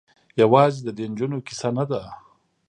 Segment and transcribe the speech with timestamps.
[0.41, 2.01] یوازې د دې نجونو کيسه نه ده.